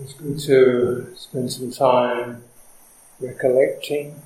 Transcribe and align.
It's 0.00 0.14
good 0.14 0.38
to 0.46 1.14
spend 1.16 1.52
some 1.52 1.70
time 1.70 2.44
recollecting. 3.20 4.22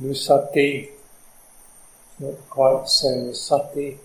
Nusati, 0.00 0.88
not 2.18 2.34
quite 2.50 2.82
the 2.82 2.88
same 2.88 3.28
as 3.28 3.40
sati. 3.40 3.98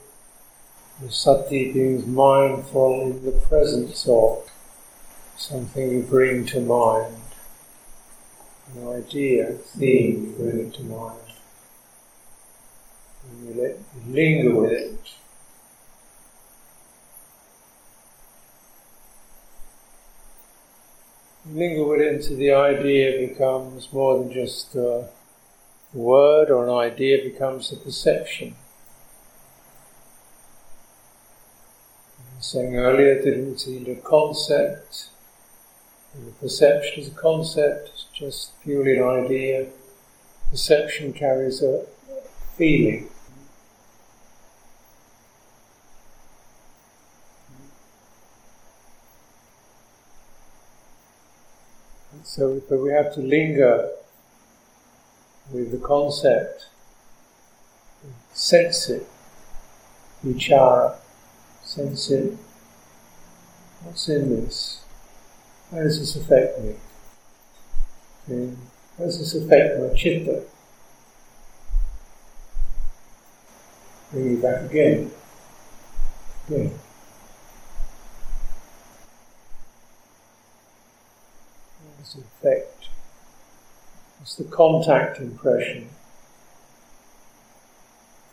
Nusati 1.02 1.74
means 1.74 2.06
mindful 2.06 3.02
in 3.02 3.26
the 3.26 3.32
presence 3.32 4.08
of 4.08 4.48
something 5.38 5.90
you 5.90 6.04
bring 6.04 6.46
to 6.46 6.62
mind, 6.62 7.16
an 8.76 8.90
idea, 8.90 9.54
theme 9.54 10.36
you 10.38 10.52
bring 10.52 10.72
to 10.74 10.84
mind. 10.84 11.18
And 13.24 13.56
you 13.56 13.64
let 13.64 13.80
linger 14.08 14.56
with 14.56 14.72
it. 14.72 15.17
With 21.88 22.02
it 22.02 22.14
until 22.14 22.38
the 22.38 22.52
idea 22.52 23.28
becomes 23.28 23.92
more 23.94 24.20
than 24.20 24.32
just 24.32 24.76
a 24.76 25.08
word 25.94 26.50
or 26.50 26.64
an 26.64 26.70
idea 26.70 27.24
becomes 27.24 27.72
a 27.72 27.76
perception. 27.78 28.56
Saying 32.40 32.78
earlier 32.78 33.14
it's 33.14 33.68
either 33.68 33.94
a 33.94 33.96
concept, 33.96 35.10
and 36.14 36.28
the 36.28 36.32
perception 36.32 37.04
is 37.04 37.10
a 37.10 37.12
concept, 37.12 37.90
it's 37.94 38.06
just 38.14 38.62
purely 38.62 38.98
an 38.98 39.04
idea. 39.04 39.68
Perception 40.52 41.14
carries 41.14 41.62
a 41.62 41.86
feeling. 42.56 43.10
So, 52.28 52.62
but 52.70 52.80
we 52.80 52.92
have 52.92 53.14
to 53.16 53.22
linger 53.22 53.90
with 55.50 55.72
the 55.72 55.78
concept, 55.78 56.68
sense 58.34 58.90
it, 58.90 59.08
vichara, 60.24 60.98
sense 61.64 62.12
it. 62.12 62.38
What's 63.82 64.10
in 64.10 64.30
this? 64.30 64.84
How 65.72 65.78
does 65.78 66.00
this 66.00 66.18
affect 66.18 66.60
me? 66.60 66.76
How 68.98 69.06
does 69.06 69.20
this 69.20 69.34
affect 69.34 69.80
my 69.80 69.96
chitta? 69.96 70.44
Bring 74.12 74.32
you 74.32 74.38
back 74.38 74.64
again. 74.70 75.12
Again. 76.50 76.80
Effect. 82.16 82.90
It's 84.22 84.36
the 84.36 84.44
contact 84.46 85.20
impression. 85.20 85.90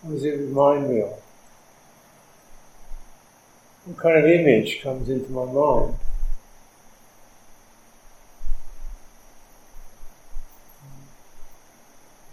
What 0.03 0.15
does 0.15 0.25
it 0.25 0.39
remind 0.39 0.91
me 0.91 1.03
of? 1.03 1.21
What 3.85 3.99
kind 3.99 4.19
of 4.19 4.25
image 4.25 4.83
comes 4.83 5.09
into 5.09 5.31
my 5.31 5.45
mind? 5.45 5.97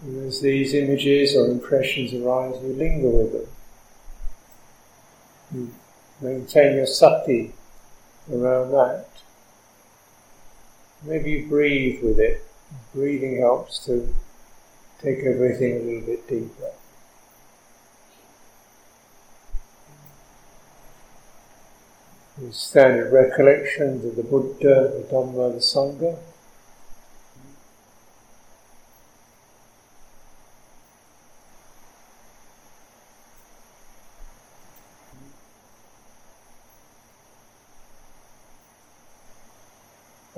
And 0.02 0.26
as 0.26 0.40
these 0.40 0.74
images 0.74 1.36
or 1.36 1.46
impressions 1.46 2.12
arise, 2.12 2.56
you 2.62 2.72
linger 2.72 3.08
with 3.08 3.32
them. 3.32 3.46
You 5.54 5.74
maintain 6.20 6.76
your 6.76 6.86
sati 6.86 7.52
around 8.32 8.72
that. 8.72 9.06
Maybe 11.04 11.32
you 11.32 11.48
breathe 11.48 12.02
with 12.02 12.18
it. 12.18 12.44
Breathing 12.94 13.40
helps 13.40 13.84
to 13.86 14.14
take 15.00 15.18
everything 15.20 15.76
a 15.76 15.80
little 15.80 16.06
bit 16.06 16.28
deeper. 16.28 16.70
The 22.38 22.52
standard 22.52 23.12
recollections 23.12 24.04
of 24.04 24.16
the 24.16 24.22
Buddha, 24.22 24.92
the 24.94 25.06
Dhamma, 25.10 25.52
the 25.52 25.58
Sangha. 25.58 26.18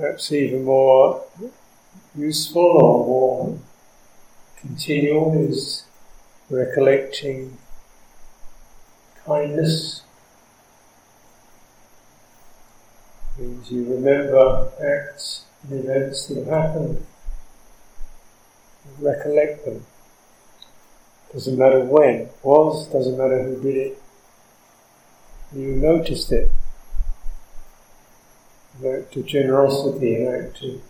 Perhaps 0.05 0.33
even 0.33 0.65
more 0.65 1.25
useful 2.15 2.61
or 2.63 3.07
more 3.07 3.59
continual 4.61 5.33
is 5.51 5.85
recollecting 6.51 7.57
kindness. 9.25 10.03
It 13.39 13.43
Means 13.45 13.71
you 13.71 13.85
remember 13.95 14.71
acts 14.79 15.45
and 15.63 15.81
events 15.85 16.27
that 16.27 16.37
have 16.37 16.49
happened, 16.49 17.07
You 18.85 19.09
recollect 19.09 19.65
them. 19.65 19.87
Doesn't 21.33 21.59
matter 21.59 21.81
when 21.81 22.15
it 22.15 22.37
was, 22.43 22.89
doesn't 22.89 23.17
matter 23.17 23.43
who 23.43 23.59
did 23.63 23.77
it. 23.77 24.03
You 25.55 25.77
noticed 25.77 26.31
it 26.31 26.51
an 28.83 29.01
act 29.01 29.17
of 29.17 29.27
generosity, 29.27 30.25
an 30.25 30.35
act 30.35 30.63
of 30.63 30.81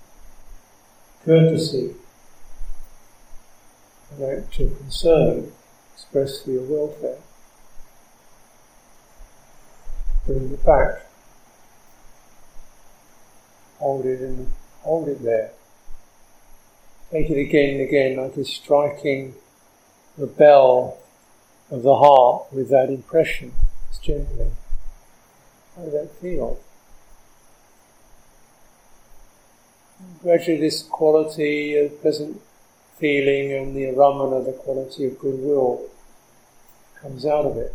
courtesy, 1.25 1.95
an 4.17 4.39
act 4.39 4.59
of 4.61 4.79
concern 4.79 5.53
expressed 5.95 6.45
for 6.45 6.51
your 6.51 6.63
welfare. 6.63 7.19
Bring 10.27 10.53
it 10.53 10.65
back. 10.65 11.07
Hold 13.79 14.07
it 14.07 14.21
and 14.21 14.51
hold 14.83 15.09
it 15.09 15.23
there. 15.23 15.51
Take 17.11 17.29
it 17.31 17.39
again 17.39 17.75
and 17.75 17.81
again 17.83 18.17
like 18.17 18.37
a 18.37 18.45
striking 18.45 19.35
the 20.17 20.27
bell 20.27 20.99
of 21.71 21.83
the 21.83 21.97
heart 21.97 22.53
with 22.53 22.71
that 22.71 22.89
impression. 22.89 23.53
It's 23.91 23.99
gently. 23.99 24.51
How 25.77 25.83
does 25.83 25.93
that 25.93 26.11
feel? 26.21 26.59
Gradually 30.23 30.59
this 30.59 30.83
quality 30.83 31.77
of 31.77 32.01
pleasant 32.01 32.41
feeling 32.99 33.53
and 33.53 33.77
the 33.77 33.85
aramana, 33.85 34.45
the 34.45 34.53
quality 34.53 35.05
of 35.05 35.19
goodwill, 35.19 35.87
comes 37.01 37.27
out 37.27 37.45
of 37.45 37.57
it. 37.57 37.75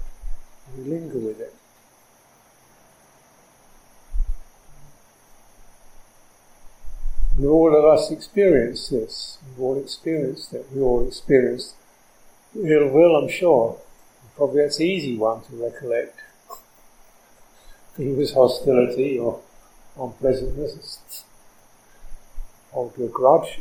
And 0.67 0.85
we 0.85 0.91
linger 0.91 1.19
with 1.19 1.39
it. 1.39 1.53
And 7.37 7.45
all 7.47 7.75
of 7.75 7.85
us 7.85 8.11
experience 8.11 8.89
this. 8.89 9.37
We've 9.47 9.61
all 9.61 9.79
experienced 9.79 10.53
it. 10.53 10.65
We 10.73 10.81
all 10.81 11.07
experience 11.07 11.75
ill 12.55 12.89
will, 12.89 13.15
I'm 13.15 13.29
sure. 13.29 13.77
Probably 14.35 14.61
that's 14.61 14.79
an 14.79 14.85
easy 14.85 15.17
one 15.17 15.41
to 15.43 15.55
recollect. 15.55 16.19
it 17.97 18.17
was 18.17 18.33
hostility 18.33 19.19
or 19.19 19.41
unpleasantness 19.99 21.23
hold 22.71 22.93
a 22.99 23.07
grudge, 23.07 23.59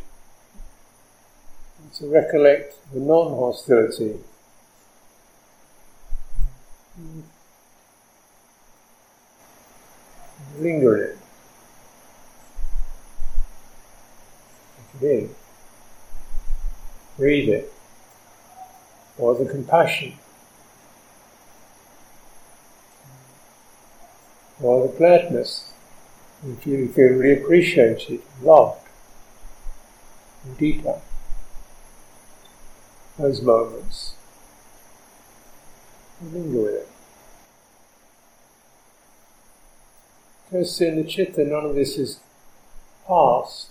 to 1.95 2.07
recollect 2.07 2.75
the 2.93 3.01
non-hostility. 3.01 4.19
Linger 10.59 10.97
in 10.97 11.11
it. 11.11 11.19
Take 15.01 15.03
it 15.03 15.23
in. 15.23 15.35
Breathe 17.17 17.49
it. 17.49 17.73
Or 19.17 19.35
the 19.35 19.45
compassion. 19.45 20.15
Or 24.61 24.89
the 24.89 24.93
gladness. 24.97 25.71
If 26.45 26.67
you 26.67 26.89
feel 26.89 27.15
really 27.15 27.41
appreciated, 27.41 28.21
loved 28.43 28.88
detail. 30.57 31.03
Those 33.19 33.43
moments. 33.43 34.15
Linger 36.23 36.63
with 36.63 36.75
it. 36.75 36.89
Because 40.45 40.81
in 40.81 40.97
the 40.97 41.05
chitta, 41.05 41.45
none 41.45 41.65
of 41.65 41.75
this 41.75 41.99
is 41.99 42.21
past. 43.07 43.71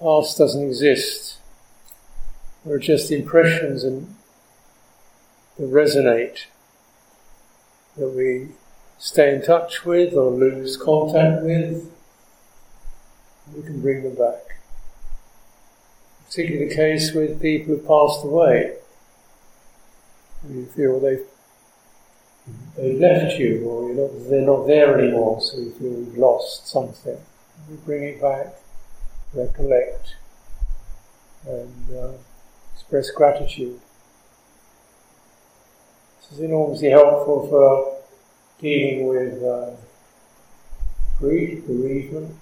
Past 0.00 0.38
doesn't 0.38 0.66
exist. 0.66 1.38
There 2.64 2.74
are 2.74 2.78
just 2.78 3.12
impressions 3.12 3.84
and 3.84 4.14
that 5.56 5.66
resonate 5.66 6.46
that 7.96 8.08
we 8.08 8.48
stay 8.98 9.34
in 9.34 9.42
touch 9.42 9.84
with 9.84 10.14
or 10.14 10.30
lose 10.30 10.76
contact 10.76 11.42
with, 11.44 11.90
we 13.52 13.62
can 13.62 13.80
bring 13.80 14.02
them 14.02 14.14
back. 14.14 14.58
Particularly 16.26 16.68
the 16.68 16.74
case 16.74 17.12
with 17.12 17.40
people 17.40 17.76
who 17.76 17.80
passed 17.80 18.24
away. 18.24 18.76
You 20.48 20.66
feel 20.66 21.00
they've 21.00 21.24
they've 22.76 23.00
left 23.00 23.38
you, 23.38 23.64
or 23.66 23.94
not, 23.94 24.28
they're 24.28 24.42
not 24.42 24.66
there 24.66 24.98
anymore, 24.98 25.40
so 25.40 25.58
you 25.58 25.70
feel 25.72 25.90
you've 25.90 26.18
lost 26.18 26.68
something. 26.68 27.16
We 27.70 27.76
bring 27.76 28.02
it 28.02 28.20
back, 28.20 28.54
recollect, 29.32 30.16
and 31.46 31.96
uh, 31.96 32.12
express 32.74 33.10
gratitude. 33.10 33.80
This 36.20 36.32
is 36.32 36.40
enormously 36.40 36.90
helpful 36.90 37.46
for 37.48 38.02
dealing 38.60 39.06
with 39.06 39.42
uh, 39.42 39.70
grief, 41.18 41.66
bereavement, 41.66 42.36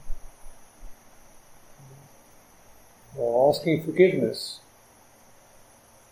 or 3.16 3.50
asking 3.50 3.84
forgiveness, 3.84 4.60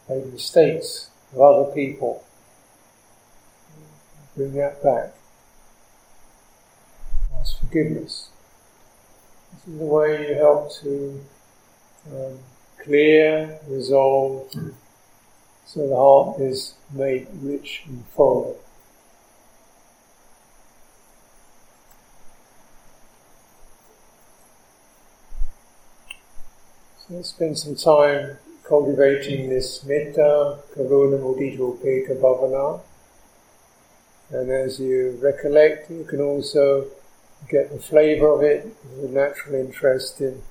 maybe 0.08 0.30
mistakes 0.30 1.10
of 1.32 1.40
other 1.40 1.70
people. 1.72 2.24
Bring 4.36 4.54
that 4.54 4.82
back. 4.82 5.12
Ask 7.38 7.60
forgiveness. 7.60 8.30
This 9.52 9.74
is 9.74 9.78
the 9.78 9.84
way 9.84 10.28
you 10.28 10.34
help 10.34 10.72
to 10.80 11.20
um, 12.12 12.38
clear, 12.82 13.58
resolve, 13.66 14.50
so 15.66 15.86
the 15.86 15.96
heart 15.96 16.40
is 16.40 16.74
made 16.92 17.28
rich 17.42 17.82
and 17.86 18.04
full. 18.06 18.58
Spend 27.22 27.58
some 27.58 27.74
time 27.74 28.38
cultivating 28.64 29.48
this 29.48 29.84
metta, 29.84 30.58
karuna 30.76 31.18
mudita 31.18 31.58
upekkha 31.58 32.20
bhavana. 32.20 32.80
And 34.30 34.50
as 34.50 34.78
you 34.78 35.18
recollect, 35.20 35.90
you 35.90 36.04
can 36.04 36.20
also 36.20 36.86
get 37.48 37.72
the 37.72 37.80
flavour 37.80 38.28
of 38.28 38.42
it, 38.42 38.76
the 39.02 39.08
natural 39.08 39.56
interest 39.56 40.20
in 40.20 40.42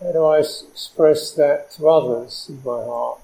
how 0.00 0.12
do 0.12 0.24
I 0.24 0.38
express 0.38 1.32
that 1.32 1.72
to 1.72 1.88
others 1.88 2.46
in 2.48 2.58
my 2.58 2.84
heart? 2.84 3.18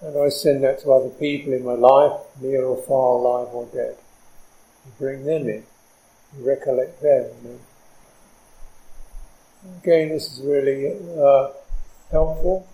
How 0.00 0.10
do 0.10 0.22
I 0.22 0.28
send 0.28 0.62
that 0.62 0.80
to 0.82 0.92
other 0.92 1.08
people 1.08 1.52
in 1.52 1.64
my 1.64 1.72
life, 1.72 2.20
near 2.40 2.64
or 2.64 2.76
far, 2.76 3.16
alive 3.16 3.52
or 3.52 3.66
dead? 3.66 3.96
You 4.84 4.92
bring 5.00 5.24
them 5.24 5.48
in, 5.48 5.64
you 6.38 6.48
recollect 6.48 7.02
them. 7.02 7.26
Again, 9.64 10.08
this 10.08 10.32
is 10.32 10.40
really 10.44 10.96
uh, 11.16 11.50
helpful. 12.10 12.66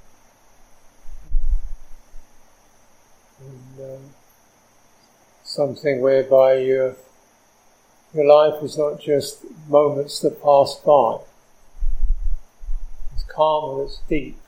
And, 3.40 3.80
um, 3.80 4.10
something 5.44 6.00
whereby 6.00 6.54
your 6.58 6.96
your 8.14 8.24
life 8.24 8.62
is 8.62 8.78
not 8.78 9.00
just 9.00 9.44
moments 9.68 10.20
that 10.20 10.42
pass 10.42 10.80
by 10.84 11.18
It's 13.14 13.24
calm 13.24 13.80
and 13.80 13.88
it's 13.88 14.00
deep. 14.08 14.38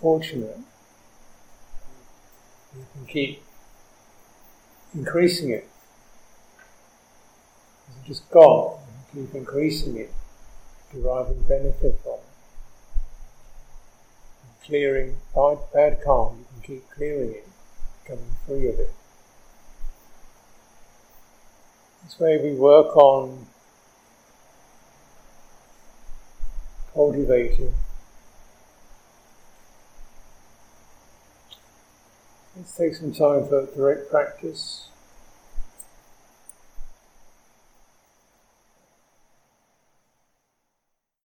Fortunate. 0.00 0.58
You 2.76 2.86
can 2.92 3.06
keep 3.06 3.42
increasing 4.94 5.50
it. 5.50 5.66
It's 7.88 8.08
just 8.08 8.30
God. 8.30 8.83
Keep 9.14 9.34
increasing 9.34 9.96
it, 9.96 10.10
deriving 10.92 11.44
benefit 11.44 12.00
from 12.02 12.14
it. 12.14 12.20
Clearing 14.66 15.18
bad, 15.32 15.58
bad 15.72 16.02
karma, 16.02 16.36
you 16.38 16.44
can 16.52 16.62
keep 16.62 16.90
clearing 16.90 17.30
it, 17.30 17.48
becoming 18.02 18.24
free 18.44 18.68
of 18.68 18.80
it. 18.80 18.90
This 22.02 22.18
way 22.18 22.38
we 22.42 22.54
work 22.54 22.96
on 22.96 23.46
cultivating. 26.92 27.72
Let's 32.56 32.76
take 32.76 32.96
some 32.96 33.12
time 33.12 33.46
for 33.46 33.66
direct 33.74 34.10
practice. 34.10 34.88